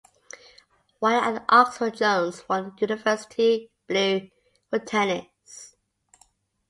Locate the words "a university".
2.75-3.69